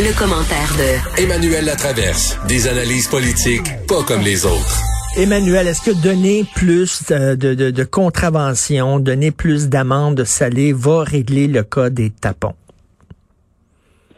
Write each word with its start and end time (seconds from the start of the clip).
Le, 0.00 0.18
commentaire 0.18 0.72
de 0.76 1.22
Emmanuel 1.22 1.64
Latraverse. 1.64 2.38
Des 2.46 2.68
analyses 2.68 3.08
politiques 3.08 3.66
pas 3.88 4.02
comme 4.06 4.22
les 4.22 4.44
autres. 4.46 4.82
Emmanuel, 5.16 5.66
est-ce 5.66 5.82
que 5.82 6.02
donner 6.02 6.44
plus 6.54 7.04
de, 7.10 7.34
de, 7.34 7.70
de, 7.70 7.84
contraventions, 7.84 8.98
donner 8.98 9.30
plus 9.30 9.68
d'amendes 9.68 10.24
salées 10.24 10.72
va 10.72 11.02
régler 11.02 11.48
le 11.48 11.62
cas 11.62 11.90
des 11.90 12.10
tapons? 12.10 12.54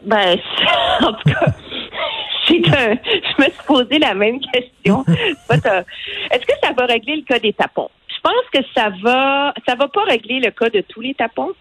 Ben, 0.05 0.37
en 1.01 1.13
tout 1.13 1.29
cas, 1.29 1.45
c'est 2.47 2.67
un, 2.67 2.95
je 3.05 3.43
me 3.43 3.45
suis 3.45 3.63
posé 3.65 3.99
la 3.99 4.13
même 4.13 4.39
question. 4.39 5.05
Est-ce 5.49 6.45
que 6.45 6.53
ça 6.61 6.71
va 6.77 6.85
régler 6.85 7.17
le 7.17 7.23
cas 7.23 7.39
des 7.39 7.53
tapons? 7.53 7.89
Je 8.07 8.19
pense 8.21 8.45
que 8.53 8.59
ça 8.75 8.89
va, 9.01 9.53
ça 9.67 9.75
va 9.75 9.87
pas 9.87 10.03
régler 10.03 10.39
le 10.39 10.51
cas 10.51 10.69
de 10.69 10.83
tous 10.87 11.01
les 11.01 11.13
tapons. 11.13 11.51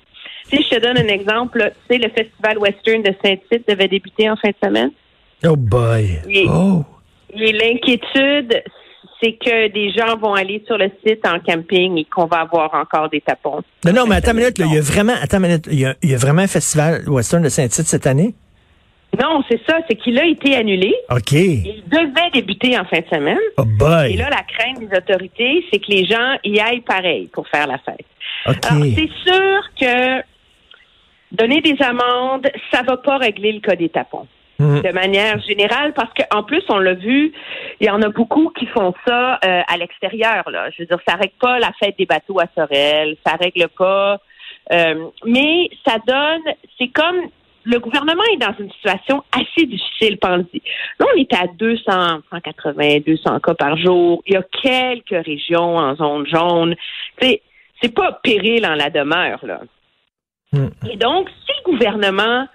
Si 0.50 0.62
je 0.62 0.68
te 0.68 0.80
donne 0.80 0.98
un 0.98 1.08
exemple, 1.08 1.72
tu 1.88 1.94
sais, 1.94 1.98
le 1.98 2.10
Festival 2.10 2.58
Western 2.58 3.02
de 3.02 3.14
Saint-Tite 3.24 3.68
devait 3.68 3.88
débuter 3.88 4.28
en 4.28 4.36
fin 4.36 4.48
de 4.48 4.54
semaine. 4.62 4.90
Oh 5.46 5.56
boy! 5.56 6.18
Et, 6.28 6.46
oh. 6.48 6.84
et 7.34 7.52
l'inquiétude, 7.52 8.62
c'est 9.22 9.32
que 9.32 9.68
des 9.68 9.92
gens 9.92 10.16
vont 10.16 10.34
aller 10.34 10.62
sur 10.66 10.76
le 10.76 10.90
site 11.06 11.26
en 11.26 11.38
camping 11.40 11.98
et 11.98 12.04
qu'on 12.04 12.26
va 12.26 12.40
avoir 12.40 12.74
encore 12.74 13.08
des 13.08 13.20
tapons. 13.20 13.62
Non, 13.84 13.92
non, 13.92 14.06
mais 14.06 14.16
attends 14.16 14.32
une 14.32 14.38
minute, 14.38 14.58
il 14.58 14.74
y 14.74 14.78
a 14.78 14.80
vraiment, 14.80 15.14
attends 15.20 15.38
une 15.38 15.46
minute, 15.46 15.68
il 15.70 15.80
y 15.80 15.84
a, 15.84 15.94
il 16.02 16.10
y 16.10 16.14
a 16.14 16.18
vraiment 16.18 16.42
un 16.42 16.46
Festival 16.46 17.08
Western 17.08 17.42
de 17.42 17.48
Saint-Tite 17.48 17.86
cette 17.86 18.06
année? 18.06 18.34
Non, 19.20 19.42
c'est 19.48 19.60
ça, 19.68 19.78
c'est 19.88 19.96
qu'il 19.96 20.18
a 20.18 20.24
été 20.24 20.54
annulé. 20.54 20.94
OK. 21.10 21.32
Il 21.32 21.82
devait 21.90 22.30
débuter 22.32 22.78
en 22.78 22.84
fin 22.84 23.00
de 23.00 23.06
semaine. 23.12 23.38
Oh 23.56 23.64
boy. 23.64 24.12
Et 24.12 24.16
là, 24.16 24.30
la 24.30 24.42
crainte 24.42 24.78
des 24.78 24.96
autorités, 24.96 25.64
c'est 25.70 25.80
que 25.80 25.90
les 25.90 26.04
gens 26.06 26.38
y 26.44 26.60
aillent 26.60 26.82
pareil 26.82 27.28
pour 27.32 27.48
faire 27.48 27.66
la 27.66 27.78
fête. 27.78 28.06
OK. 28.46 28.56
Alors, 28.70 28.84
c'est 28.94 29.10
sûr 29.24 29.62
que 29.80 30.22
donner 31.32 31.60
des 31.60 31.76
amendes, 31.82 32.48
ça 32.72 32.82
va 32.82 32.96
pas 32.96 33.18
régler 33.18 33.52
le 33.52 33.60
cas 33.60 33.76
des 33.76 33.88
tapons. 33.88 34.26
Mhm. 34.58 34.82
De 34.82 34.92
manière 34.92 35.40
générale, 35.40 35.94
parce 35.94 36.10
qu'en 36.12 36.42
plus, 36.42 36.62
on 36.68 36.78
l'a 36.78 36.92
vu, 36.92 37.32
il 37.80 37.86
y 37.86 37.90
en 37.90 38.02
a 38.02 38.10
beaucoup 38.10 38.50
qui 38.50 38.66
font 38.66 38.92
ça 39.06 39.38
euh, 39.42 39.62
à 39.66 39.76
l'extérieur. 39.78 40.50
Là, 40.50 40.68
je 40.70 40.82
veux 40.82 40.86
dire, 40.86 40.98
ça 41.08 41.14
règle 41.14 41.32
pas 41.40 41.58
la 41.58 41.72
fête 41.82 41.96
des 41.98 42.04
bateaux 42.04 42.38
à 42.40 42.46
Sorel, 42.54 43.16
ça 43.24 43.36
règle 43.36 43.68
pas. 43.68 44.20
euh, 44.72 45.06
mais 45.24 45.70
ça 45.86 45.96
donne, 46.06 46.54
c'est 46.78 46.88
comme 46.88 47.30
le 47.64 47.78
gouvernement 47.78 48.22
est 48.32 48.36
dans 48.36 48.54
une 48.58 48.70
situation 48.72 49.22
assez 49.32 49.66
difficile, 49.66 50.18
pense-y. 50.18 50.62
Là, 50.98 51.06
on 51.14 51.18
est 51.18 51.32
à 51.34 51.46
200, 51.46 52.20
180, 52.30 52.98
200 53.06 53.40
cas 53.40 53.54
par 53.54 53.76
jour. 53.76 54.22
Il 54.26 54.34
y 54.34 54.36
a 54.36 54.42
quelques 54.62 55.24
régions 55.26 55.76
en 55.76 55.94
zone 55.96 56.26
jaune. 56.26 56.74
C'est, 57.20 57.42
c'est 57.82 57.94
pas 57.94 58.12
péril 58.22 58.66
en 58.66 58.74
la 58.74 58.90
demeure, 58.90 59.40
là. 59.42 59.60
Mm. 60.52 60.66
Et 60.90 60.96
donc, 60.96 61.28
si 61.28 61.52
le 61.64 61.72
gouvernement 61.72 62.46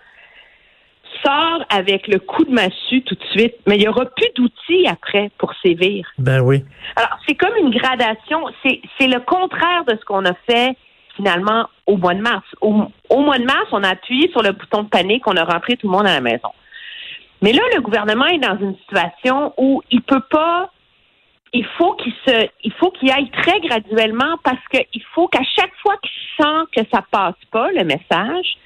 sort 1.24 1.66
avec 1.70 2.08
le 2.08 2.20
coup 2.20 2.44
de 2.44 2.52
massue 2.52 3.02
tout 3.04 3.16
de 3.16 3.24
suite, 3.32 3.56
mais 3.66 3.76
il 3.76 3.80
n'y 3.80 3.88
aura 3.88 4.06
plus 4.06 4.30
d'outils 4.36 4.88
après 4.88 5.32
pour 5.38 5.54
sévir. 5.64 6.08
Ben 6.18 6.42
oui. 6.42 6.64
Alors, 6.96 7.18
c'est 7.28 7.36
comme 7.36 7.56
une 7.58 7.72
gradation. 7.72 8.46
C'est, 8.64 9.08
le 9.08 9.20
contraire 9.20 9.86
de 9.88 9.98
ce 10.00 10.06
qu'on 10.06 10.26
a 10.26 10.34
fait 10.48 10.76
finalement 11.16 11.70
au 11.86 11.98
mois 11.98 12.14
de 12.14 12.22
mars. 12.22 12.46
Au, 12.62 12.84
au 13.10 13.20
mois 13.22 13.38
de 13.38 13.46
mars, 13.46 13.68
on 13.72 13.84
a 13.84 13.90
appuyé 13.90 14.30
sur 14.32 14.42
le 14.42 14.52
bouton 14.52 14.84
de 14.84 14.90
panique, 14.90 15.26
on 15.28 15.38
a 15.38 15.46
rentré 15.46 15.78
tout 15.78 15.88
le 15.88 15.94
monde 15.94 16.08
à 16.08 16.14
la 16.14 16.22
maison. 16.22 16.50
Mais 17.42 17.54
là, 17.54 17.62
le 17.76 17.82
gouvernement 17.82 18.26
est 18.26 18.40
dans 18.40 18.58
une 18.58 18.76
situation 18.78 19.54
où 19.58 19.82
il 19.92 20.02
peut 20.02 20.24
pas. 20.30 20.72
Il 21.58 21.66
faut 21.78 21.94
qu'il 21.94 22.12
se, 22.26 22.48
il 22.66 22.74
faut 22.74 22.92
qu'il 22.92 23.10
aille 23.10 23.32
très 23.32 23.62
graduellement 23.62 24.38
parce 24.44 24.60
qu'il 24.70 25.02
faut 25.14 25.30
qu'à 25.30 25.44
chaque 25.58 25.72
fois 25.82 25.96
qu'il 26.04 26.12
sent 26.38 26.66
que 26.76 26.82
ça 26.92 27.02
passe 27.10 27.36
pas 27.50 27.72
le 27.72 27.86
message, 27.86 28.58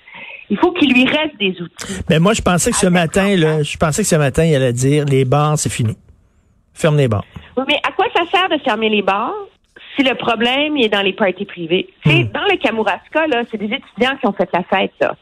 il 0.49 0.57
faut 0.57 0.71
qu'il 0.71 0.91
lui 0.91 1.05
reste 1.05 1.37
des 1.37 1.55
outils. 1.61 2.01
Ben 2.09 2.19
moi, 2.19 2.33
je 2.33 2.41
pensais 2.41 2.71
que 2.71 2.77
ce 2.77 2.87
matin, 2.87 3.35
là, 3.35 3.61
je 3.61 3.77
pensais 3.77 4.01
que 4.01 4.07
ce 4.07 4.15
matin, 4.15 4.43
il 4.43 4.55
allait 4.55 4.73
dire 4.73 5.05
les 5.05 5.23
bars, 5.23 5.57
c'est 5.59 5.71
fini. 5.71 5.95
Ferme 6.73 6.97
les 6.97 7.07
bars. 7.07 7.25
Oui, 7.57 7.63
mais 7.67 7.79
à 7.87 7.91
quoi 7.91 8.07
ça 8.15 8.25
sert 8.25 8.49
de 8.49 8.57
fermer 8.63 8.89
les 8.89 9.03
bars 9.03 9.35
si 9.95 10.03
le 10.03 10.15
problème 10.15 10.75
il 10.75 10.85
est 10.85 10.89
dans 10.89 11.03
les 11.03 11.13
parties 11.13 11.45
privées? 11.45 11.89
Tu 12.03 12.09
sais, 12.09 12.23
dans 12.23 12.45
le 12.45 12.57
Kamouraska, 12.57 13.27
là, 13.27 13.43
c'est 13.51 13.57
des 13.57 13.65
étudiants 13.75 14.17
qui 14.19 14.25
ont 14.25 14.33
fait 14.33 14.49
la 14.51 14.63
fête, 14.63 14.93
là. 14.99 15.15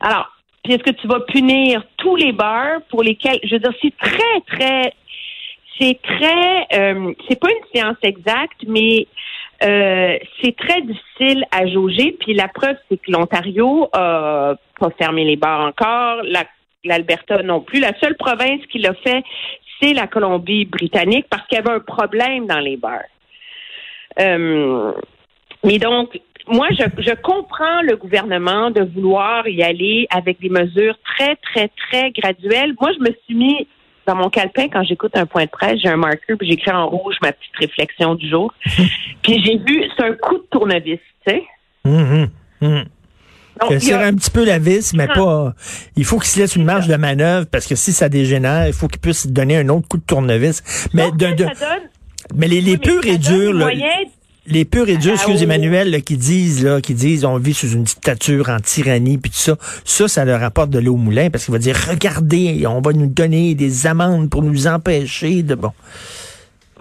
Alors, 0.00 0.30
puis 0.62 0.74
est-ce 0.74 0.82
que 0.82 0.90
tu 0.90 1.06
vas 1.06 1.20
punir 1.20 1.82
tous 1.96 2.16
les 2.16 2.32
bars 2.32 2.82
pour 2.90 3.02
lesquels, 3.02 3.38
je 3.42 3.54
veux 3.54 3.60
dire, 3.60 3.72
c'est 3.80 3.96
très, 3.96 4.40
très, 4.46 4.92
c'est 5.78 6.00
très, 6.02 6.66
euh, 6.74 7.12
c'est 7.28 7.38
pas 7.40 7.48
une 7.50 7.64
science 7.72 7.96
exacte, 8.02 8.64
mais 8.66 9.06
euh, 9.62 10.18
c'est 10.40 10.56
très 10.56 10.80
difficile 10.82 11.44
à 11.50 11.66
jauger. 11.66 12.16
Puis 12.20 12.34
la 12.34 12.48
preuve, 12.48 12.76
c'est 12.88 12.96
que 12.96 13.10
l'Ontario 13.10 13.88
a 13.92 14.54
pas 14.78 14.90
fermé 14.98 15.24
les 15.24 15.36
bars 15.36 15.60
encore, 15.66 16.22
la- 16.24 16.46
l'Alberta 16.84 17.42
non 17.42 17.60
plus. 17.60 17.80
La 17.80 17.98
seule 18.00 18.16
province 18.16 18.64
qui 18.70 18.78
l'a 18.78 18.94
fait, 18.94 19.22
c'est 19.80 19.92
la 19.92 20.06
Colombie-Britannique 20.06 21.26
parce 21.30 21.46
qu'il 21.46 21.56
y 21.56 21.60
avait 21.60 21.72
un 21.76 21.80
problème 21.80 22.46
dans 22.46 22.60
les 22.60 22.76
bars. 22.76 23.02
Euh, 24.20 24.92
mais 25.64 25.78
donc, 25.78 26.18
moi, 26.46 26.68
je, 26.70 26.84
je 27.02 27.14
comprends 27.14 27.82
le 27.82 27.96
gouvernement 27.96 28.70
de 28.70 28.82
vouloir 28.82 29.46
y 29.48 29.62
aller 29.62 30.06
avec 30.10 30.40
des 30.40 30.48
mesures 30.48 30.96
très, 31.04 31.36
très, 31.36 31.68
très 31.68 32.10
graduelles. 32.10 32.74
Moi, 32.80 32.90
je 32.94 33.00
me 33.00 33.14
suis 33.24 33.34
mis 33.34 33.66
dans 34.08 34.16
mon 34.16 34.30
calepin 34.30 34.68
quand 34.68 34.82
j'écoute 34.84 35.12
un 35.16 35.26
point 35.26 35.44
de 35.44 35.50
presse, 35.50 35.78
j'ai 35.82 35.88
un 35.88 35.96
marqueur, 35.98 36.36
puis 36.38 36.48
j'écris 36.48 36.70
en 36.72 36.88
rouge 36.88 37.16
ma 37.22 37.30
petite 37.32 37.54
réflexion 37.60 38.14
du 38.14 38.28
jour. 38.28 38.52
puis 39.22 39.42
j'ai 39.44 39.58
vu, 39.58 39.84
c'est 39.96 40.04
un 40.04 40.14
coup 40.14 40.38
de 40.38 40.46
tournevis, 40.50 40.98
tu 41.26 41.32
sais. 41.34 41.42
A- 43.60 43.80
serrer 43.80 44.04
un 44.04 44.14
petit 44.14 44.30
peu 44.30 44.44
la 44.44 44.58
vis, 44.58 44.94
mais 44.94 45.08
pas. 45.08 45.52
Il 45.96 46.04
faut 46.04 46.18
qu'il 46.18 46.28
se 46.28 46.38
laisse 46.38 46.56
une 46.56 46.64
marge 46.64 46.86
de 46.86 46.94
manœuvre 46.96 47.46
parce 47.50 47.66
que 47.66 47.74
si 47.74 47.92
ça 47.92 48.08
dégénère, 48.08 48.66
il 48.68 48.72
faut 48.72 48.88
qu'il 48.88 49.00
puisse 49.00 49.26
donner 49.26 49.56
un 49.58 49.68
autre 49.68 49.88
coup 49.88 49.98
de 49.98 50.04
tournevis. 50.04 50.62
Mais, 50.94 51.10
de, 51.10 51.34
de- 51.34 51.46
mais 52.34 52.46
les, 52.48 52.60
les 52.60 52.72
oui, 52.72 52.78
mais 52.84 52.90
purs 52.92 53.06
et 53.06 53.18
durs, 53.18 53.52
là, 53.52 53.64
moyen 53.66 53.88
les 54.50 54.64
purs 54.64 54.88
et 54.88 54.96
durs, 54.96 55.14
excuse. 55.14 55.42
Emmanuel, 55.42 55.90
là, 55.90 56.00
qui 56.00 56.16
disent, 56.16 56.64
là, 56.64 56.80
qui 56.80 56.94
disent, 56.94 57.24
on 57.24 57.38
vit 57.38 57.54
sous 57.54 57.72
une 57.72 57.84
dictature 57.84 58.48
en 58.48 58.58
tyrannie, 58.58 59.18
puis 59.18 59.30
tout 59.30 59.36
ça, 59.36 59.56
ça, 59.84 60.08
ça 60.08 60.24
leur 60.24 60.42
apporte 60.42 60.70
de 60.70 60.78
l'eau 60.78 60.94
au 60.94 60.96
moulin 60.96 61.30
parce 61.30 61.44
qu'il 61.44 61.52
va 61.52 61.58
dire, 61.58 61.76
regardez, 61.88 62.66
on 62.66 62.80
va 62.80 62.92
nous 62.92 63.06
donner 63.06 63.54
des 63.54 63.86
amendes 63.86 64.30
pour 64.30 64.42
nous 64.42 64.66
empêcher 64.66 65.42
de 65.42 65.54
bon. 65.54 65.72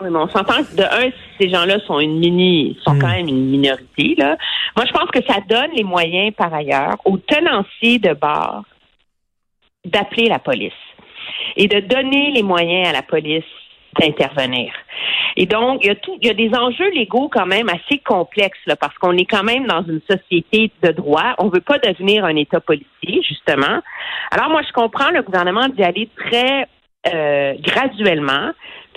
Oui, 0.02 0.10
mais 0.12 0.20
on 0.20 0.30
s'entend 0.30 0.64
que 0.64 0.76
de 0.76 0.84
un, 0.84 1.10
ces 1.40 1.50
gens-là 1.50 1.80
sont 1.88 2.00
une 2.00 2.20
mini, 2.20 2.78
sont 2.84 2.94
Hmm. 2.94 3.00
quand 3.00 3.08
même 3.08 3.28
une 3.28 3.50
minorité, 3.50 4.16
là. 4.18 4.38
Moi, 4.76 4.86
je 4.86 4.94
pense 4.94 5.10
que 5.10 5.24
ça 5.28 5.40
donne 5.50 5.72
les 5.76 5.84
moyens, 5.84 6.34
par 6.38 6.54
ailleurs, 6.54 6.98
aux 7.06 7.18
tenanciers 7.18 8.00
de 8.00 8.14
bar 8.14 8.64
d'appeler 9.86 10.28
la 10.28 10.40
police 10.40 10.74
et 11.56 11.68
de 11.68 11.80
donner 11.80 12.32
les 12.32 12.44
moyens 12.44 12.90
à 12.90 12.92
la 12.94 13.02
police 13.02 13.44
d'intervenir. 14.00 14.72
Et 15.36 15.46
donc, 15.46 15.84
il 15.84 15.88
y 15.88 15.90
a 15.92 15.96
tout, 15.96 16.18
il 16.22 16.28
y 16.28 16.32
a 16.32 16.34
des 16.34 16.52
enjeux 16.56 16.90
légaux 16.92 17.30
quand 17.30 17.46
même 17.46 17.70
assez 17.70 18.00
complexes, 18.00 18.60
là, 18.66 18.76
parce 18.76 18.96
qu'on 18.98 19.16
est 19.18 19.26
quand 19.26 19.44
même 19.44 19.68
dans 19.68 19.84
une 19.84 20.02
société 20.10 20.72
de 20.82 20.92
droit. 20.92 21.36
On 21.38 21.50
veut 21.50 21.62
pas 21.62 21.78
devenir 21.78 22.26
un 22.26 22.36
État 22.36 22.60
policier, 22.60 23.22
justement. 23.22 23.82
Alors, 24.32 24.50
moi, 24.50 24.62
je 24.68 24.72
comprends 24.74 25.12
le 25.12 25.22
gouvernement 25.22 25.68
d'y 25.70 25.84
aller 25.84 26.10
très 26.18 26.68
euh, 27.14 27.54
graduellement. 27.60 28.52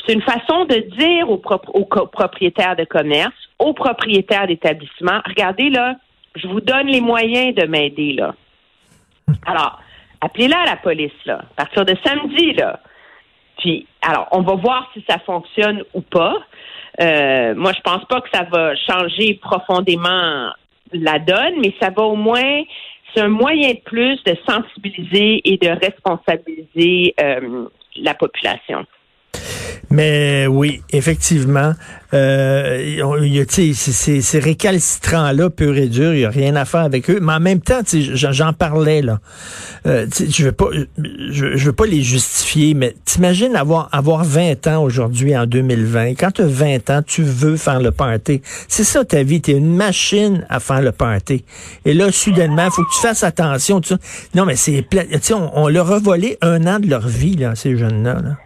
C'est 0.06 0.14
une 0.14 0.22
façon 0.22 0.64
de 0.64 0.76
dire 0.96 1.28
aux, 1.28 1.36
prop- 1.36 1.70
aux 1.74 1.84
propriétaires 1.84 2.76
de 2.76 2.84
commerce, 2.84 3.34
aux 3.58 3.74
propriétaires 3.74 4.46
d'établissements, 4.46 5.20
regardez 5.26 5.68
là, 5.68 5.96
je 6.36 6.46
vous 6.48 6.60
donne 6.60 6.86
les 6.86 7.00
moyens 7.00 7.54
de 7.54 7.66
m'aider 7.66 8.14
là. 8.14 8.34
Alors, 9.46 9.80
appelez-la 10.22 10.64
la 10.64 10.76
police 10.76 11.12
là, 11.26 11.42
à 11.56 11.64
partir 11.64 11.84
de 11.84 11.94
samedi 12.02 12.54
là. 12.54 12.80
Alors, 14.02 14.28
on 14.32 14.42
va 14.42 14.54
voir 14.54 14.90
si 14.94 15.04
ça 15.08 15.18
fonctionne 15.18 15.82
ou 15.94 16.00
pas. 16.00 16.36
Euh, 17.00 17.54
moi, 17.54 17.72
je 17.72 17.80
pense 17.80 18.04
pas 18.06 18.20
que 18.20 18.28
ça 18.32 18.44
va 18.50 18.74
changer 18.76 19.34
profondément 19.34 20.50
la 20.92 21.18
donne, 21.18 21.60
mais 21.60 21.74
ça 21.80 21.90
va 21.90 22.02
au 22.02 22.16
moins, 22.16 22.62
c'est 23.14 23.22
un 23.22 23.28
moyen 23.28 23.72
de 23.72 23.80
plus 23.80 24.22
de 24.24 24.36
sensibiliser 24.48 25.40
et 25.44 25.56
de 25.56 25.68
responsabiliser 25.68 27.14
euh, 27.20 27.66
la 27.96 28.14
population. 28.14 28.84
Mais 29.90 30.46
oui, 30.46 30.82
effectivement, 30.90 31.74
euh, 32.12 33.44
ces, 33.48 33.72
ces 33.72 34.38
récalcitrants-là, 34.38 35.50
pur 35.50 35.76
et 35.76 35.86
dur, 35.86 36.12
il 36.12 36.18
n'y 36.18 36.24
a 36.24 36.30
rien 36.30 36.56
à 36.56 36.64
faire 36.64 36.80
avec 36.80 37.08
eux. 37.10 37.18
Mais 37.20 37.34
en 37.34 37.40
même 37.40 37.60
temps, 37.60 37.80
j'en 37.92 38.52
parlais, 38.52 39.02
là. 39.02 39.20
Euh, 39.86 40.06
je 40.28 40.44
veux 40.44 40.52
pas 40.52 40.66
je, 40.98 41.46
veux 41.46 41.72
pas 41.72 41.86
les 41.86 42.02
justifier, 42.02 42.74
mais 42.74 42.94
t'imagines 43.04 43.56
avoir, 43.56 43.88
avoir 43.92 44.24
20 44.24 44.66
ans 44.66 44.82
aujourd'hui, 44.82 45.36
en 45.36 45.46
2020. 45.46 46.10
Quand 46.14 46.32
tu 46.32 46.42
as 46.42 46.46
20 46.46 46.90
ans, 46.90 47.02
tu 47.06 47.22
veux 47.22 47.56
faire 47.56 47.80
le 47.80 47.90
party. 47.90 48.42
C'est 48.68 48.84
ça 48.84 49.04
ta 49.04 49.22
vie, 49.22 49.40
tu 49.40 49.52
es 49.52 49.54
une 49.54 49.74
machine 49.74 50.44
à 50.48 50.60
faire 50.60 50.82
le 50.82 50.92
party. 50.92 51.44
Et 51.84 51.94
là, 51.94 52.10
soudainement, 52.12 52.70
faut 52.70 52.82
que 52.82 52.94
tu 52.94 53.00
fasses 53.00 53.22
attention. 53.22 53.80
Non, 54.34 54.44
mais 54.44 54.56
c'est... 54.56 54.84
On, 55.32 55.50
on 55.54 55.68
leur 55.68 55.92
a 55.92 56.00
un 56.42 56.66
an 56.66 56.80
de 56.80 56.88
leur 56.88 57.06
vie, 57.06 57.36
là, 57.36 57.54
ces 57.54 57.76
jeunes-là. 57.76 58.14
là 58.14 58.36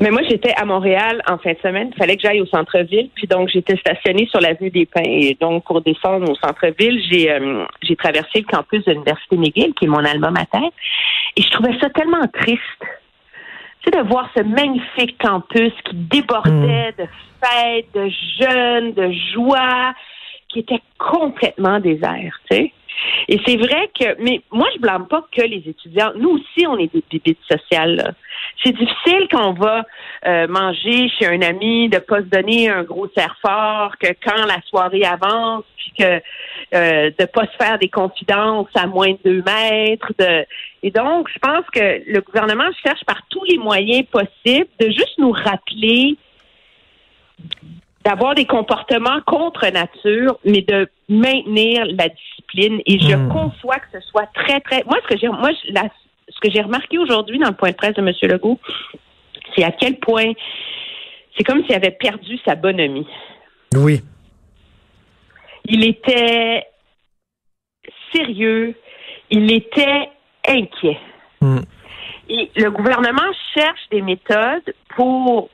mais 0.00 0.10
moi, 0.10 0.22
j'étais 0.28 0.52
à 0.56 0.64
Montréal 0.64 1.22
en 1.28 1.38
fin 1.38 1.52
de 1.52 1.58
semaine. 1.58 1.90
Il 1.92 1.98
fallait 1.98 2.16
que 2.16 2.22
j'aille 2.22 2.40
au 2.40 2.46
centre-ville. 2.46 3.10
Puis 3.14 3.26
donc, 3.26 3.48
j'étais 3.48 3.76
stationnée 3.76 4.26
sur 4.30 4.40
l'avenue 4.40 4.70
des 4.70 4.86
Pins. 4.86 5.02
Et 5.04 5.36
donc, 5.40 5.64
pour 5.64 5.80
descendre 5.80 6.30
au 6.30 6.34
centre-ville, 6.36 7.02
j'ai 7.10 7.30
euh, 7.30 7.64
j'ai 7.82 7.96
traversé 7.96 8.40
le 8.40 8.44
campus 8.44 8.84
de 8.84 8.92
l'Université 8.92 9.36
McGill, 9.36 9.74
qui 9.74 9.86
est 9.86 9.88
mon 9.88 10.04
album 10.04 10.36
à 10.36 10.46
terre. 10.46 10.70
Et 11.36 11.42
je 11.42 11.50
trouvais 11.50 11.78
ça 11.80 11.90
tellement 11.90 12.26
triste. 12.32 12.60
Tu 13.82 13.90
sais, 13.90 14.02
de 14.02 14.08
voir 14.08 14.28
ce 14.36 14.42
magnifique 14.42 15.16
campus 15.18 15.72
qui 15.84 15.94
débordait 15.94 16.92
mm. 16.92 17.02
de 17.02 17.08
fêtes, 17.42 17.86
de 17.94 18.10
jeunes, 18.38 18.92
de 18.92 19.12
joie, 19.32 19.94
qui 20.52 20.60
était 20.60 20.82
complètement 20.98 21.80
désert, 21.80 22.40
tu 22.50 22.56
sais. 22.56 22.72
Et 23.28 23.40
c'est 23.46 23.56
vrai 23.56 23.90
que, 23.98 24.20
mais 24.22 24.42
moi, 24.50 24.66
je 24.74 24.80
blâme 24.80 25.06
pas 25.06 25.24
que 25.32 25.42
les 25.42 25.62
étudiants. 25.66 26.12
Nous 26.16 26.30
aussi, 26.30 26.66
on 26.66 26.76
est 26.78 26.92
des 26.92 27.02
bibites 27.08 27.38
sociales. 27.48 28.14
C'est 28.62 28.72
difficile 28.72 29.26
quand 29.30 29.50
on 29.50 29.52
va 29.52 29.86
euh, 30.26 30.46
manger 30.48 31.08
chez 31.08 31.26
un 31.26 31.40
ami 31.40 31.88
de 31.88 31.98
pas 31.98 32.18
se 32.18 32.26
donner 32.26 32.68
un 32.68 32.82
gros 32.82 33.08
cerf 33.16 33.36
fort, 33.40 33.96
que 33.98 34.08
quand 34.22 34.44
la 34.44 34.60
soirée 34.68 35.04
avance, 35.04 35.64
puis 35.76 35.92
que 35.98 36.20
euh, 36.74 37.10
de 37.18 37.24
pas 37.24 37.46
se 37.46 37.56
faire 37.58 37.78
des 37.78 37.88
confidences 37.88 38.68
à 38.74 38.86
moins 38.86 39.12
de 39.12 39.18
deux 39.24 39.42
mètres. 39.42 40.12
De... 40.18 40.44
Et 40.82 40.90
donc, 40.90 41.30
je 41.32 41.38
pense 41.38 41.64
que 41.72 42.02
le 42.06 42.20
gouvernement 42.20 42.68
cherche 42.84 43.04
par 43.06 43.22
tous 43.30 43.44
les 43.44 43.56
moyens 43.56 44.06
possibles 44.10 44.68
de 44.78 44.86
juste 44.86 45.16
nous 45.18 45.32
rappeler 45.32 46.16
d'avoir 48.04 48.34
des 48.34 48.46
comportements 48.46 49.20
contre 49.26 49.66
nature, 49.68 50.38
mais 50.44 50.62
de 50.62 50.88
maintenir 51.08 51.84
la 51.86 52.08
discipline. 52.08 52.80
Et 52.86 52.98
je 52.98 53.14
hmm. 53.14 53.28
conçois 53.28 53.76
que 53.76 54.00
ce 54.00 54.00
soit 54.08 54.28
très, 54.34 54.60
très. 54.60 54.82
Moi, 54.84 54.96
ce 55.02 55.14
que 55.14 55.20
j'ai, 55.20 55.28
moi, 55.28 55.50
ce 55.52 56.40
que 56.40 56.50
j'ai 56.50 56.62
remarqué 56.62 56.98
aujourd'hui 56.98 57.38
dans 57.38 57.48
le 57.48 57.54
point 57.54 57.70
de 57.70 57.76
presse 57.76 57.94
de 57.94 58.00
M. 58.00 58.12
Legault, 58.22 58.58
c'est 59.54 59.64
à 59.64 59.72
quel 59.72 59.98
point 59.98 60.32
c'est 61.36 61.44
comme 61.44 61.62
s'il 61.64 61.74
avait 61.74 61.90
perdu 61.90 62.38
sa 62.44 62.54
bonhomie. 62.54 63.06
Oui. 63.74 64.00
Il 65.66 65.84
était 65.84 66.64
sérieux. 68.12 68.74
Il 69.30 69.52
était 69.52 70.10
inquiet. 70.48 70.98
Hmm. 71.40 71.60
Et 72.28 72.50
le 72.56 72.70
gouvernement 72.70 73.32
cherche 73.54 73.80
des 73.90 74.02
méthodes 74.02 74.74
pour 74.96 75.50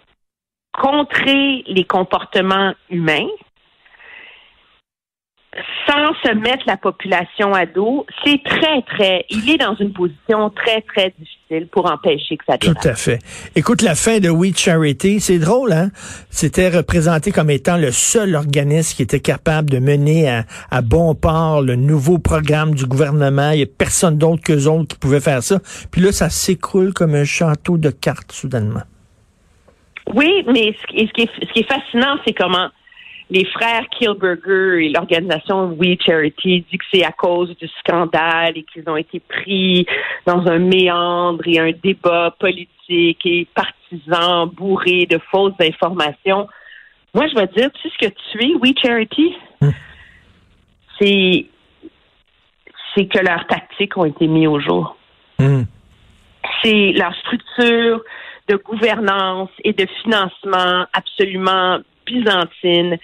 contrer 0.81 1.65
les 1.67 1.85
comportements 1.85 2.75
humains 2.91 3.29
sans 5.87 6.13
se 6.23 6.35
mettre 6.35 6.65
la 6.67 6.77
population 6.77 7.55
à 7.55 7.65
dos, 7.65 8.05
c'est 8.25 8.43
très, 8.45 8.83
très, 8.83 9.25
il 9.31 9.49
est 9.49 9.57
dans 9.57 9.75
une 9.77 9.93
position 9.93 10.51
très, 10.51 10.83
très 10.83 11.15
difficile 11.19 11.69
pour 11.69 11.91
empêcher 11.91 12.37
que 12.37 12.45
ça 12.47 12.59
dérape. 12.59 12.83
Tout 12.83 12.89
à 12.89 12.95
fait. 12.95 13.21
Écoute, 13.55 13.83
la 13.83 13.95
fin 13.95 14.19
de 14.19 14.29
We 14.29 14.55
Charity, 14.55 15.21
c'est 15.21 15.39
drôle, 15.39 15.73
hein? 15.73 15.91
C'était 16.29 16.69
représenté 16.69 17.33
comme 17.33 17.51
étant 17.51 17.79
le 17.79 17.91
seul 17.91 18.35
organisme 18.35 18.97
qui 18.97 19.03
était 19.03 19.21
capable 19.21 19.71
de 19.71 19.79
mener 19.79 20.29
à, 20.29 20.45
à 20.71 20.83
bon 20.83 21.15
port 21.15 21.63
le 21.63 21.77
nouveau 21.77 22.19
programme 22.19 22.75
du 22.75 22.85
gouvernement. 22.85 23.53
Il 23.53 23.59
n'y 23.59 23.63
a 23.63 23.67
personne 23.67 24.19
d'autre 24.19 24.43
qu'eux 24.43 24.67
autres 24.67 24.89
qui 24.89 24.99
pouvait 24.99 25.21
faire 25.21 25.43
ça. 25.43 25.61
Puis 25.91 26.03
là, 26.03 26.13
ça 26.13 26.29
s'écroule 26.29 26.93
comme 26.93 27.15
un 27.15 27.25
château 27.25 27.79
de 27.79 27.91
cartes, 27.91 28.33
soudainement. 28.33 28.83
Oui, 30.15 30.45
mais 30.47 30.75
ce 30.81 30.87
qui 30.87 31.03
est, 31.03 31.15
ce 31.17 31.53
qui 31.53 31.61
est 31.61 31.71
fascinant, 31.71 32.17
c'est 32.25 32.33
comment 32.33 32.71
les 33.31 33.45
frères 33.47 33.89
Kilberger 33.91 34.87
et 34.87 34.89
l'organisation 34.91 35.73
We 35.79 35.97
Charity 36.01 36.65
dit 36.71 36.79
que 36.79 36.85
c'est 36.93 37.05
à 37.05 37.11
cause 37.11 37.57
du 37.57 37.69
scandale 37.81 38.57
et 38.57 38.63
qu'ils 38.63 38.89
ont 38.89 38.97
été 38.97 39.21
pris 39.21 39.85
dans 40.27 40.47
un 40.47 40.59
méandre 40.59 41.43
et 41.47 41.59
un 41.59 41.73
débat 41.73 42.35
politique 42.39 43.27
et 43.27 43.49
partisan 43.53 44.47
bourré 44.47 45.07
de 45.07 45.19
fausses 45.31 45.55
informations. 45.61 46.47
Moi, 47.15 47.27
je 47.29 47.35
vais 47.35 47.49
dire, 47.49 47.71
tu 47.73 47.83
sais 47.83 47.95
ce 48.01 48.07
que 48.09 48.15
tu 48.31 48.45
es, 48.45 48.55
We 48.57 48.73
Charity? 48.81 49.35
Hmm. 49.61 49.71
C'est 51.01 51.47
c'est 52.95 53.07
que 53.07 53.19
leurs 53.19 53.47
tactiques 53.47 53.97
ont 53.97 54.07
été 54.07 54.27
mises 54.27 54.47
au 54.47 54.61
jour. 54.61 54.97
Hmm. 55.39 55.65
C'est 56.63 56.93
leur 56.93 57.15
structure, 57.17 58.01
de 58.49 58.57
gouvernance 58.57 59.51
et 59.65 59.73
de 59.73 59.87
financement 60.03 60.87
absolument 60.93 61.79
byzantine. 62.07 62.97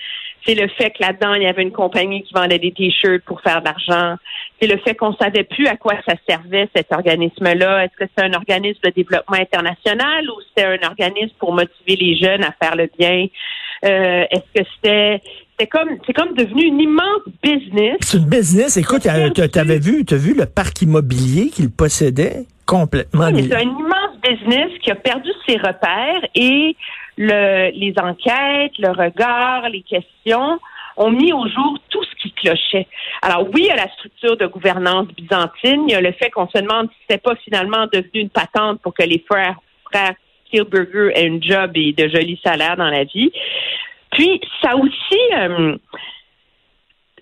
C'est 0.44 0.55
le 0.55 0.69
fait 0.69 0.91
que 0.91 1.00
là-dedans, 1.00 1.35
il 1.35 1.43
y 1.43 1.47
avait 1.47 1.62
une 1.62 1.73
compagnie 1.73 2.23
qui 2.23 2.35
vendait 2.35 2.59
des 2.59 2.73
t-shirts 2.73 3.23
pour 3.25 3.41
faire 3.43 3.61
de 3.61 3.67
l'argent. 3.67 4.17
C'est 4.61 4.67
le 4.67 4.79
fait 4.79 4.94
qu'on 4.94 5.15
savait 5.15 5.44
plus 5.44 5.67
à 5.67 5.77
quoi 5.77 5.94
ça 6.06 6.15
servait, 6.29 6.69
cet 6.75 6.93
organisme-là. 6.93 7.85
Est-ce 7.85 8.05
que 8.05 8.11
c'est 8.17 8.25
un 8.25 8.33
organisme 8.33 8.81
de 8.85 8.91
développement 8.91 9.37
international 9.37 10.29
ou 10.31 10.41
c'était 10.49 10.67
un 10.67 10.89
organisme 10.89 11.35
pour 11.39 11.53
motiver 11.53 11.97
les 11.97 12.17
jeunes 12.17 12.43
à 12.43 12.53
faire 12.61 12.75
le 12.75 12.89
bien? 12.99 13.27
Euh, 13.85 14.25
est-ce 14.31 14.62
que 14.62 14.69
c'était 14.75 15.21
c'est 15.59 15.67
comme 15.67 15.91
c'est 16.06 16.12
comme 16.12 16.35
devenu 16.35 16.65
une 16.65 16.81
immense 16.81 17.23
business. 17.43 17.97
C'est 18.00 18.19
une 18.19 18.25
business. 18.25 18.77
Écoute, 18.77 19.03
tu 19.03 19.09
avais 19.59 19.79
vu, 19.79 20.05
as 20.11 20.17
vu 20.17 20.35
le 20.35 20.47
parc 20.47 20.83
immobilier 20.83 21.50
qu'il 21.50 21.71
possédait? 21.71 22.47
Complètement. 22.67 23.29
Oui, 23.33 23.49
c'est 23.49 23.56
un 23.56 23.61
immense 23.61 23.92
business 24.22 24.70
qui 24.80 24.90
a 24.90 24.94
perdu 24.94 25.30
ses 25.46 25.56
repères 25.56 26.26
et 26.34 26.76
le, 27.16 27.70
les 27.70 27.94
enquêtes, 27.98 28.78
le 28.78 28.90
regard, 28.90 29.69
les 29.69 29.82
questions 29.82 30.58
ont 30.96 31.10
mis 31.10 31.32
au 31.32 31.46
jour 31.48 31.78
tout 31.88 32.04
ce 32.04 32.14
qui 32.22 32.32
clochait. 32.32 32.86
Alors 33.22 33.46
oui, 33.52 33.62
il 33.62 33.66
y 33.66 33.70
a 33.70 33.76
la 33.76 33.90
structure 33.92 34.36
de 34.36 34.46
gouvernance 34.46 35.08
byzantine, 35.08 35.84
il 35.88 35.92
y 35.92 35.94
a 35.94 36.00
le 36.00 36.12
fait 36.12 36.30
qu'on 36.30 36.48
se 36.48 36.58
demande 36.58 36.88
si 36.90 36.98
c'est 37.08 37.22
pas 37.22 37.34
finalement 37.36 37.86
devenu 37.92 38.20
une 38.20 38.30
patente 38.30 38.80
pour 38.80 38.94
que 38.94 39.02
les 39.02 39.24
frères, 39.26 39.56
frères 39.90 40.14
aient 40.52 41.26
un 41.26 41.40
job 41.40 41.70
et 41.76 41.92
de 41.92 42.08
jolis 42.08 42.40
salaires 42.44 42.76
dans 42.76 42.90
la 42.90 43.04
vie. 43.04 43.32
Puis 44.12 44.40
ça 44.60 44.76
aussi, 44.76 45.20
euh, 45.34 45.76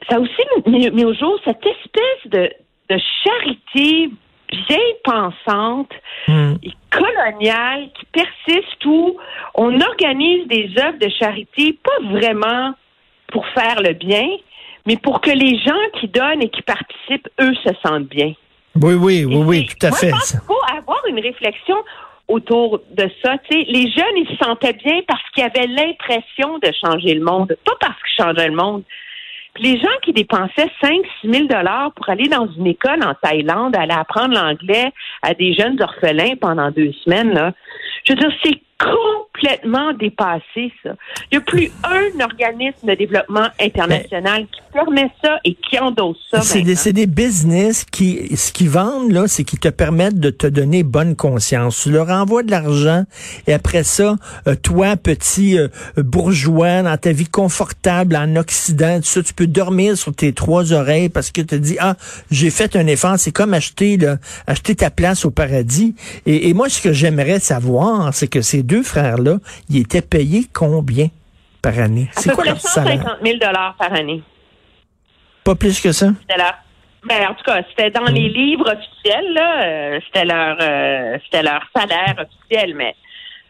ça 0.08 0.18
aussi 0.18 0.42
mis, 0.66 1.04
au 1.04 1.14
jour 1.14 1.38
cette 1.44 1.64
espèce 1.64 2.50
de 2.88 2.98
charité 3.22 4.10
bien 4.50 4.78
pensante 5.04 5.90
hmm. 6.28 6.54
et 6.62 6.72
coloniale 6.90 7.88
qui 7.94 8.06
persiste 8.06 8.84
où 8.84 9.16
on 9.54 9.80
organise 9.80 10.46
des 10.48 10.70
œuvres 10.78 10.98
de 10.98 11.08
charité 11.18 11.78
pas 11.82 12.08
vraiment 12.10 12.74
pour 13.32 13.46
faire 13.48 13.80
le 13.80 13.92
bien, 13.94 14.28
mais 14.86 14.96
pour 14.96 15.20
que 15.20 15.30
les 15.30 15.58
gens 15.58 16.00
qui 16.00 16.08
donnent 16.08 16.42
et 16.42 16.48
qui 16.48 16.62
participent, 16.62 17.28
eux, 17.40 17.54
se 17.64 17.70
sentent 17.84 18.08
bien. 18.08 18.32
Oui, 18.76 18.94
oui, 18.94 19.24
oui, 19.24 19.36
oui, 19.36 19.66
tout 19.66 19.86
à 19.86 19.92
fait. 19.92 20.08
Je 20.08 20.12
pense 20.12 20.30
qu'il 20.30 20.40
faut 20.40 20.76
avoir 20.76 21.04
une 21.06 21.20
réflexion 21.20 21.76
autour 22.28 22.80
de 22.90 23.10
ça. 23.22 23.36
les 23.50 23.90
jeunes, 23.90 24.16
ils 24.16 24.28
se 24.30 24.44
sentaient 24.44 24.72
bien 24.72 25.00
parce 25.06 25.22
qu'ils 25.34 25.44
avaient 25.44 25.66
l'impression 25.66 26.58
de 26.58 26.70
changer 26.84 27.14
le 27.14 27.24
monde, 27.24 27.56
pas 27.64 27.74
parce 27.80 27.96
qu'ils 28.02 28.24
changeaient 28.24 28.48
le 28.48 28.56
monde. 28.56 28.84
Les 29.60 29.78
gens 29.78 29.88
qui 30.02 30.12
dépensaient 30.12 30.70
5 30.80 31.00
6 31.20 31.30
000 31.30 31.44
dollars 31.46 31.92
pour 31.94 32.08
aller 32.08 32.28
dans 32.28 32.46
une 32.46 32.66
école 32.66 33.04
en 33.04 33.14
Thaïlande, 33.14 33.76
aller 33.76 33.92
apprendre 33.92 34.34
l'anglais 34.34 34.90
à 35.22 35.34
des 35.34 35.54
jeunes 35.54 35.80
orphelins 35.80 36.34
pendant 36.40 36.70
deux 36.70 36.92
semaines, 37.04 37.32
là, 37.32 37.52
je 38.04 38.12
veux 38.14 38.18
dire, 38.18 38.32
c'est 38.42 38.60
complètement 38.80 39.92
dépassé, 39.94 40.72
ça. 40.82 40.90
Il 41.30 41.36
n'y 41.36 41.38
a 41.38 41.40
plus 41.40 41.70
un 41.84 42.24
organisme 42.24 42.88
de 42.88 42.94
développement 42.94 43.48
international 43.60 44.46
qui 44.46 44.60
permet 44.72 45.10
ça 45.22 45.38
et 45.44 45.54
qui 45.54 45.78
endosse 45.78 46.18
ça. 46.30 46.40
C'est 46.40 46.62
des, 46.62 46.92
des, 46.92 47.06
business 47.06 47.84
qui, 47.84 48.36
ce 48.36 48.52
qu'ils 48.52 48.70
vendent, 48.70 49.12
là, 49.12 49.26
c'est 49.26 49.44
qu'ils 49.44 49.58
te 49.58 49.68
permettent 49.68 50.18
de 50.18 50.30
te 50.30 50.46
donner 50.46 50.82
bonne 50.82 51.16
conscience. 51.16 51.82
Tu 51.82 51.90
leur 51.90 52.08
envoies 52.08 52.42
de 52.42 52.50
l'argent 52.50 53.04
et 53.46 53.52
après 53.52 53.82
ça, 53.82 54.16
euh, 54.46 54.54
toi, 54.54 54.96
petit 54.96 55.58
euh, 55.58 55.68
bourgeois, 55.96 56.82
dans 56.82 56.96
ta 56.96 57.12
vie 57.12 57.28
confortable 57.28 58.16
en 58.16 58.36
Occident, 58.36 59.00
tu, 59.00 59.22
tu 59.22 59.34
peux 59.34 59.46
dormir 59.46 59.96
sur 59.96 60.14
tes 60.14 60.32
trois 60.32 60.72
oreilles 60.72 61.08
parce 61.08 61.30
que 61.30 61.40
tu 61.40 61.46
te 61.48 61.54
dis, 61.56 61.76
ah, 61.80 61.96
j'ai 62.30 62.50
fait 62.50 62.76
un 62.76 62.86
effort. 62.86 63.18
C'est 63.18 63.32
comme 63.32 63.54
acheter, 63.54 63.96
là, 63.96 64.18
acheter 64.46 64.74
ta 64.74 64.90
place 64.90 65.24
au 65.24 65.30
paradis. 65.30 65.94
Et, 66.26 66.48
et 66.48 66.54
moi, 66.54 66.68
ce 66.68 66.80
que 66.80 66.92
j'aimerais 66.92 67.40
savoir, 67.40 68.14
c'est 68.14 68.28
que 68.28 68.40
ces 68.40 68.62
deux 68.70 68.82
frères-là, 68.82 69.36
ils 69.68 69.80
étaient 69.80 70.00
payés 70.00 70.46
combien 70.52 71.08
par 71.60 71.78
année? 71.78 72.08
C'est 72.12 72.32
quoi 72.32 72.44
leur 72.44 72.60
salaire? 72.60 73.02
150 73.02 73.18
000 73.26 73.38
par 73.78 73.92
année. 73.92 74.22
Pas 75.44 75.54
plus 75.54 75.80
que 75.80 75.92
ça? 75.92 76.06
Ben, 77.04 77.28
en 77.30 77.34
tout 77.34 77.44
cas, 77.44 77.62
c'était 77.70 77.90
dans 77.90 78.04
les 78.04 78.28
hmm. 78.28 78.32
livres 78.32 78.72
officiels, 78.72 79.32
là, 79.32 79.62
euh, 79.64 80.00
c'était 80.06 80.26
leur, 80.26 80.56
euh, 80.60 81.18
c'était 81.24 81.42
leur 81.42 81.62
salaire 81.74 82.14
officiel, 82.18 82.74
mais 82.74 82.94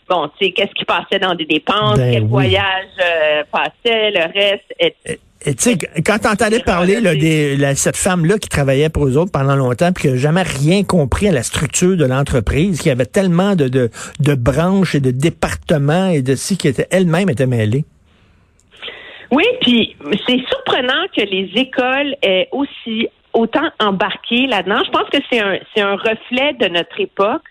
bon, 0.09 0.31
tu 0.39 0.47
sais, 0.47 0.53
qu'est-ce 0.53 0.73
qui 0.73 0.85
passait 0.85 1.19
dans 1.19 1.35
des 1.35 1.47
dépenses, 1.47 1.99
Ben 1.99 2.13
quel 2.13 2.23
oui. 2.23 2.29
voyage 2.29 2.87
euh, 3.05 3.43
passait, 3.51 4.13
le 4.13 4.33
reste. 4.33 4.73
Et, 4.79 4.95
Et 5.05 5.19
tu 5.45 5.53
sais, 5.57 5.79
quand 6.05 6.19
t'entendais 6.19 6.61
parler 6.61 7.01
là, 7.01 7.15
des, 7.15 7.57
la- 7.57 7.75
cette 7.75 7.97
femme-là 7.97 8.39
qui 8.39 8.49
travaillait 8.49 8.91
pour 8.91 9.07
eux 9.07 9.17
autres 9.17 9.33
pendant 9.33 9.57
longtemps, 9.57 9.93
puis 9.93 10.03
qui 10.03 10.11
n'a 10.11 10.17
jamais 10.17 10.43
rien 10.43 10.85
compris 10.85 11.29
à 11.29 11.33
la 11.33 11.43
structure 11.43 11.97
de 11.97 12.05
l'entreprise, 12.05 12.81
qui 12.81 12.91
avait 12.91 13.07
tellement 13.07 13.57
de, 13.57 13.69
de, 13.69 13.91
de 14.21 14.35
branches 14.35 14.95
et 14.95 15.01
de 15.01 15.11
départements 15.11 16.09
et 16.09 16.23
de 16.23 16.35
si 16.35 16.59
qui 16.59 16.69
était 16.69 16.87
elle-même 16.91 17.31
était 17.31 17.47
mêlée. 17.47 17.85
Oui, 19.31 19.45
puis 19.63 19.97
c'est 20.27 20.39
surprenant 20.49 21.05
que 21.17 21.23
les 21.23 21.51
écoles 21.55 22.17
aient 22.23 22.49
aussi 22.53 23.09
autant 23.33 23.71
embarqué 23.79 24.47
là-dedans. 24.49 24.83
Je 24.85 24.91
pense 24.91 25.09
que 25.11 25.19
c'est 25.31 25.39
un 25.41 25.57
c'est 25.75 25.83
un 25.83 25.95
reflet 25.95 26.53
de 26.61 26.67
notre 26.69 26.99
époque 27.01 27.43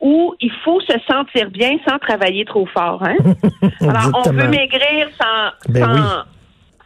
où 0.00 0.34
il 0.40 0.52
faut 0.64 0.80
se 0.82 0.92
sentir 1.10 1.50
bien 1.50 1.72
sans 1.88 1.98
travailler 1.98 2.44
trop 2.44 2.66
fort. 2.66 3.02
Hein? 3.02 3.16
Alors, 3.80 4.22
on 4.26 4.30
veut 4.30 4.48
maigrir 4.48 5.08
sans, 5.20 5.72
Ben 5.72 5.82
sans, 5.82 5.92
oui. 5.94 6.00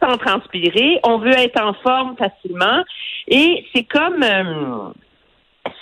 Sans 0.03 0.17
transpirer. 0.17 0.99
On 1.03 1.17
veut 1.17 1.31
être 1.37 1.61
en 1.61 1.73
forme 1.75 2.15
facilement. 2.17 2.83
Et 3.27 3.65
c'est 3.73 3.83
comme... 3.83 4.21
euh, 4.23 4.89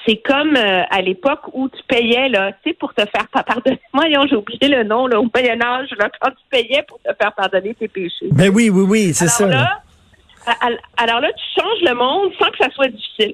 c'est 0.05 0.17
comme 0.17 0.55
euh, 0.55 0.83
à 0.91 1.01
l'époque 1.01 1.41
où 1.53 1.67
tu 1.69 1.81
payais, 1.87 2.29
là, 2.29 2.51
tu 2.51 2.69
sais, 2.69 2.73
pour 2.73 2.93
te 2.93 3.01
faire 3.01 3.27
pa- 3.31 3.43
pardonner. 3.43 3.79
Moi, 3.93 4.05
j'ai 4.29 4.35
oublié 4.35 4.67
le 4.67 4.83
nom, 4.83 5.07
là, 5.07 5.19
au 5.19 5.27
Moyen-Âge, 5.33 5.89
là, 5.97 6.09
quand 6.19 6.29
tu 6.29 6.43
payais 6.51 6.83
pour 6.87 6.99
te 6.99 7.09
faire 7.19 7.33
pardonner 7.33 7.73
tes 7.73 7.87
péchés. 7.87 8.27
Ben 8.31 8.51
oui, 8.53 8.69
oui, 8.69 8.83
oui, 8.87 9.13
c'est 9.13 9.27
ça. 9.27 9.47
Là. 9.47 9.81
alors 10.97 11.19
là, 11.21 11.29
tu 11.33 11.61
changes 11.61 11.81
le 11.81 11.95
monde 11.95 12.31
sans 12.39 12.49
que 12.51 12.57
ça 12.59 12.69
soit 12.71 12.89
difficile. 12.89 13.33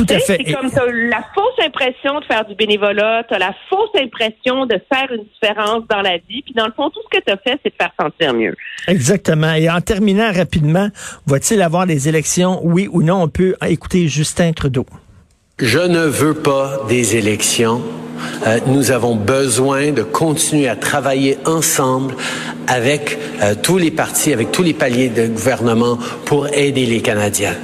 Tout 0.00 0.14
à 0.14 0.18
fait. 0.18 0.38
C'est 0.46 0.52
comme 0.54 0.70
tu 0.70 1.08
la 1.10 1.22
fausse 1.34 1.66
impression 1.66 2.20
de 2.20 2.24
faire 2.24 2.46
du 2.46 2.54
bénévolat, 2.54 3.22
tu 3.28 3.34
as 3.34 3.38
la 3.38 3.54
fausse 3.68 3.90
impression 3.96 4.64
de 4.64 4.80
faire 4.90 5.12
une 5.12 5.24
différence 5.24 5.82
dans 5.90 6.00
la 6.00 6.16
vie, 6.16 6.42
puis 6.42 6.54
dans 6.54 6.64
le 6.64 6.72
fond, 6.72 6.88
tout 6.88 7.00
ce 7.04 7.18
que 7.18 7.22
tu 7.22 7.30
as 7.30 7.36
fait, 7.36 7.60
c'est 7.62 7.70
de 7.70 7.74
faire 7.78 7.92
sentir 8.00 8.32
mieux. 8.32 8.56
Exactement. 8.88 9.52
Et 9.52 9.68
en 9.68 9.80
terminant 9.82 10.32
rapidement, 10.32 10.88
va-t-il 11.26 11.60
avoir 11.60 11.86
des 11.86 12.08
élections, 12.08 12.60
oui 12.62 12.88
ou 12.90 13.02
non? 13.02 13.22
On 13.22 13.28
peut 13.28 13.54
écouter 13.66 14.08
Justin 14.08 14.52
Trudeau. 14.52 14.86
Je 15.58 15.78
ne 15.78 16.06
veux 16.06 16.34
pas 16.34 16.80
des 16.88 17.16
élections. 17.16 17.82
Euh, 18.46 18.58
nous 18.66 18.90
avons 18.92 19.16
besoin 19.16 19.92
de 19.92 20.02
continuer 20.02 20.68
à 20.68 20.76
travailler 20.76 21.36
ensemble 21.44 22.14
avec 22.66 23.18
euh, 23.42 23.54
tous 23.62 23.76
les 23.76 23.90
partis, 23.90 24.32
avec 24.32 24.50
tous 24.50 24.62
les 24.62 24.72
paliers 24.72 25.10
de 25.10 25.26
gouvernement 25.26 25.98
pour 26.24 26.48
aider 26.48 26.86
les 26.86 27.02
Canadiens. 27.02 27.56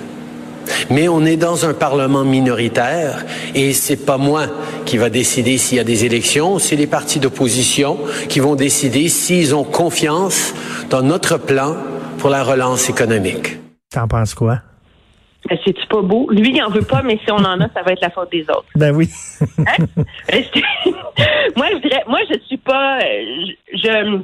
Mais 0.91 1.09
on 1.09 1.25
est 1.25 1.37
dans 1.37 1.67
un 1.67 1.75
parlement 1.75 2.25
minoritaire 2.25 3.25
et 3.55 3.73
c'est 3.73 4.05
pas 4.05 4.19
moi 4.19 4.47
qui 4.85 4.97
va 4.97 5.11
décider 5.11 5.59
s'il 5.59 5.79
y 5.79 5.81
a 5.81 5.85
des 5.85 6.05
élections, 6.05 6.59
c'est 6.59 6.77
les 6.77 6.87
partis 6.87 7.21
d'opposition 7.21 7.99
qui 8.29 8.41
vont 8.41 8.55
décider 8.55 9.09
s'ils 9.09 9.55
ont 9.55 9.65
confiance 9.65 10.55
dans 10.91 11.03
notre 11.03 11.39
plan 11.39 11.77
pour 12.19 12.31
la 12.31 12.43
relance 12.43 12.89
économique. 12.89 13.59
T'en 13.91 14.09
penses 14.09 14.35
quoi? 14.35 14.61
Ben, 15.49 15.59
C'est-tu 15.65 15.87
pas 15.89 16.03
beau? 16.03 16.29
Lui, 16.31 16.53
il 16.55 16.63
en 16.63 16.71
veut 16.71 16.83
pas, 16.83 17.03
mais 17.03 17.19
si 17.25 17.31
on 17.31 17.37
en 17.37 17.61
a, 17.61 17.69
ça 17.73 17.83
va 17.83 17.93
être 17.93 18.01
la 18.01 18.11
faute 18.11 18.31
des 18.33 18.43
autres. 18.43 18.67
Ben 18.75 18.95
oui. 18.95 19.09
Hein? 19.59 19.85
Moi, 21.57 21.67
je 21.73 21.89
dirais, 21.89 22.05
moi, 22.07 22.19
je 22.29 22.39
suis 22.47 22.59
pas, 22.59 22.99
euh, 22.99 23.47
je, 23.73 23.79
je, 23.79 24.19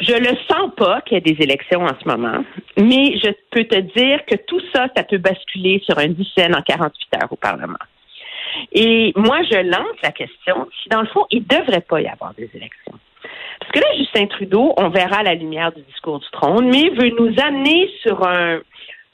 je 0.00 0.12
le 0.12 0.36
sens 0.48 0.70
pas 0.76 1.00
qu'il 1.02 1.14
y 1.14 1.18
ait 1.18 1.34
des 1.34 1.42
élections 1.42 1.82
en 1.82 1.94
ce 2.00 2.08
moment, 2.08 2.44
mais 2.76 3.18
je 3.18 3.30
peux 3.50 3.64
te 3.64 3.78
dire 3.98 4.24
que 4.26 4.36
tout 4.46 4.60
ça, 4.72 4.86
ça 4.96 5.02
peut 5.02 5.18
basculer 5.18 5.82
sur 5.84 5.98
un 5.98 6.08
dizaine 6.08 6.54
en 6.54 6.62
48 6.62 7.22
heures 7.22 7.32
au 7.32 7.36
Parlement. 7.36 7.78
Et 8.72 9.12
moi, 9.16 9.42
je 9.50 9.58
lance 9.58 9.96
la 10.02 10.12
question 10.12 10.68
si, 10.82 10.88
dans 10.88 11.02
le 11.02 11.06
fond, 11.08 11.26
il 11.30 11.42
ne 11.42 11.58
devrait 11.58 11.80
pas 11.80 12.00
y 12.00 12.06
avoir 12.06 12.34
des 12.34 12.50
élections. 12.54 12.94
Parce 13.60 13.72
que 13.72 13.80
là, 13.80 13.86
Justin 13.98 14.26
Trudeau, 14.26 14.72
on 14.76 14.88
verra 14.88 15.22
la 15.22 15.34
lumière 15.34 15.72
du 15.72 15.82
discours 15.82 16.20
du 16.20 16.26
trône, 16.30 16.68
mais 16.70 16.90
veut 16.90 17.10
nous 17.18 17.34
amener 17.40 17.90
sur 18.02 18.26
un 18.26 18.60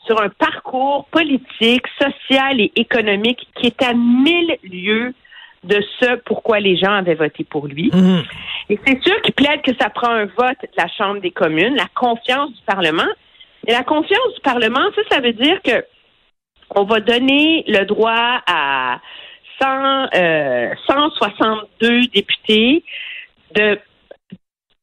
sur 0.07 0.21
un 0.21 0.29
parcours 0.29 1.07
politique, 1.07 1.87
social 1.99 2.61
et 2.61 2.71
économique 2.77 3.49
qui 3.55 3.69
est 3.69 3.83
à 3.83 3.95
mille 3.95 4.59
lieues 4.63 5.15
de 5.65 5.83
ce 6.01 6.17
pourquoi 6.25 6.61
les 6.61 6.77
gens 6.77 6.93
avaient 6.93 7.15
voté 7.15 7.45
pour 7.45 7.67
lui. 7.67 7.91
Mhm. 7.93 8.23
Et 8.71 8.79
c'est 8.87 9.03
sûr 9.03 9.21
qu'il 9.23 9.35
plaide 9.35 9.63
que 9.63 9.73
ça 9.81 9.91
prend 9.91 10.11
un 10.11 10.27
vote 10.27 10.61
de 10.63 10.77
la 10.77 10.89
Chambre 10.97 11.21
des 11.21 11.31
communes, 11.31 11.75
la 11.77 11.89
confiance 11.95 12.51
du 12.51 12.63
Parlement. 12.67 13.03
Et 13.67 13.73
la 13.73 13.83
confiance 13.83 14.35
du 14.35 14.41
Parlement, 14.43 14.85
ça, 14.95 15.03
ça 15.11 15.21
veut 15.21 15.33
dire 15.33 15.61
que 15.63 15.85
on 16.71 16.85
va 16.85 17.01
donner 17.01 17.65
le 17.67 17.85
droit 17.85 18.43
à 18.47 19.01
100, 19.61 20.09
euh, 20.15 20.75
162 20.87 22.07
députés 22.09 22.85
de 23.55 23.79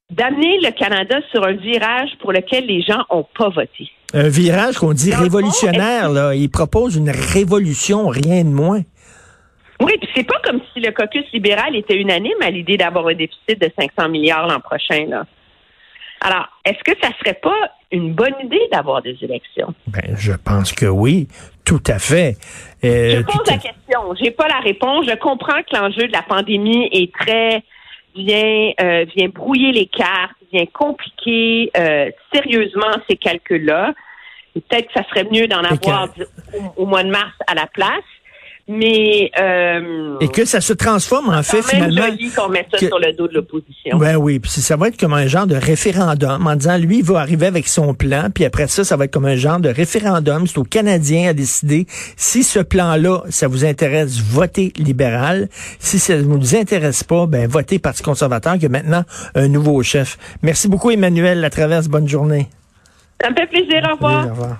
d'amener 0.09 0.59
le 0.59 0.71
Canada 0.71 1.19
sur 1.31 1.45
un 1.45 1.53
virage 1.53 2.09
pour 2.19 2.33
lequel 2.33 2.65
les 2.65 2.81
gens 2.81 3.05
n'ont 3.09 3.25
pas 3.37 3.47
voté. 3.47 3.89
Un 4.13 4.27
virage 4.27 4.77
qu'on 4.77 4.91
dit 4.91 5.09
Dans 5.09 5.21
le 5.21 5.29
fond, 5.29 5.37
révolutionnaire, 5.37 6.09
là. 6.09 6.35
Il 6.35 6.49
propose 6.49 6.97
une 6.97 7.09
révolution, 7.09 8.09
rien 8.09 8.43
de 8.43 8.49
moins. 8.49 8.81
Oui, 9.81 9.93
puis 9.99 10.09
c'est 10.15 10.23
pas 10.27 10.39
comme 10.43 10.61
si 10.73 10.79
le 10.79 10.91
caucus 10.91 11.25
libéral 11.33 11.75
était 11.75 11.95
unanime 11.97 12.41
à 12.41 12.49
l'idée 12.49 12.77
d'avoir 12.77 13.07
un 13.07 13.13
déficit 13.15 13.59
de 13.59 13.69
500 13.79 14.09
milliards 14.09 14.47
l'an 14.47 14.59
prochain. 14.59 15.05
Là. 15.07 15.25
Alors, 16.21 16.47
est-ce 16.65 16.83
que 16.83 16.97
ça 17.01 17.09
serait 17.19 17.39
pas 17.41 17.71
une 17.91 18.13
bonne 18.13 18.35
idée 18.43 18.61
d'avoir 18.71 19.01
des 19.01 19.17
élections? 19.21 19.73
Ben, 19.87 20.15
je 20.15 20.33
pense 20.33 20.71
que 20.71 20.85
oui, 20.85 21.27
tout 21.65 21.81
à 21.87 21.97
fait. 21.99 22.35
Euh, 22.83 23.17
Je 23.17 23.21
pose 23.23 23.47
la 23.47 23.57
question. 23.57 24.13
J'ai 24.21 24.31
pas 24.31 24.47
la 24.47 24.59
réponse. 24.59 25.07
Je 25.09 25.15
comprends 25.15 25.61
que 25.63 25.75
l'enjeu 25.75 26.07
de 26.07 26.11
la 26.13 26.21
pandémie 26.21 26.87
est 26.91 27.11
très 27.13 27.63
vient 28.15 28.71
euh, 28.81 29.05
vient 29.15 29.29
brouiller 29.29 29.71
les 29.71 29.85
cartes, 29.87 30.35
vient 30.53 30.65
compliquer 30.67 31.71
euh, 31.77 32.11
sérieusement 32.33 32.91
ces 33.09 33.15
calculs-là. 33.15 33.93
Peut-être 34.53 34.87
que 34.87 34.93
ça 34.93 35.03
serait 35.09 35.23
mieux 35.31 35.47
d'en 35.47 35.63
avoir 35.63 36.13
que- 36.13 36.23
au, 36.77 36.83
au 36.83 36.85
mois 36.85 37.03
de 37.03 37.09
mars 37.09 37.31
à 37.47 37.55
la 37.55 37.67
place. 37.67 38.03
Mais 38.67 39.31
euh, 39.39 40.17
Et 40.21 40.27
que 40.29 40.45
ça 40.45 40.61
se 40.61 40.73
transforme, 40.73 41.29
en 41.29 41.43
fait, 41.43 41.61
quand 41.61 41.73
même 41.79 41.91
finalement. 41.91 42.15
qu'on 42.35 42.49
mette 42.49 42.67
ça 42.71 42.77
que- 42.77 42.87
sur 42.87 42.99
le 42.99 43.11
dos 43.13 43.27
de 43.27 43.33
l'opposition. 43.33 43.97
Ben 43.97 44.15
oui, 44.17 44.39
puis 44.39 44.49
ça 44.51 44.75
va 44.77 44.87
être 44.87 44.97
comme 44.99 45.13
un 45.13 45.27
genre 45.27 45.47
de 45.47 45.55
référendum 45.55 46.45
en 46.47 46.55
disant 46.55 46.77
lui 46.77 46.99
il 46.99 47.03
va 47.03 47.19
arriver 47.19 47.47
avec 47.47 47.67
son 47.67 47.93
plan, 47.93 48.29
puis 48.33 48.45
après 48.45 48.67
ça 48.67 48.83
ça 48.83 48.95
va 48.97 49.05
être 49.05 49.11
comme 49.13 49.25
un 49.25 49.35
genre 49.35 49.59
de 49.59 49.69
référendum, 49.69 50.47
c'est 50.47 50.57
aux 50.57 50.63
Canadiens 50.63 51.29
à 51.29 51.33
décider 51.33 51.85
si 52.15 52.43
ce 52.43 52.59
plan-là 52.59 53.23
ça 53.29 53.47
vous 53.47 53.65
intéresse, 53.65 54.19
votez 54.21 54.71
libéral. 54.77 55.49
Si 55.79 55.99
ça 55.99 56.15
ne 56.15 56.21
vous 56.23 56.55
intéresse 56.55 57.03
pas, 57.03 57.25
ben 57.25 57.47
votez 57.47 57.79
Parti 57.79 58.03
conservateur 58.03 58.57
qui 58.57 58.67
a 58.67 58.69
maintenant 58.69 59.03
un 59.35 59.47
nouveau 59.47 59.81
chef. 59.83 60.17
Merci 60.43 60.67
beaucoup 60.69 60.91
Emmanuel, 60.91 61.39
la 61.41 61.49
traverse, 61.49 61.87
bonne 61.87 62.07
journée. 62.07 62.47
Ça 63.21 63.29
me 63.29 63.35
fait 63.35 63.47
plaisir. 63.47 63.81
Au 63.91 63.95
revoir. 63.95 64.23
Oui, 64.23 64.29
au 64.29 64.33
revoir. 64.33 64.57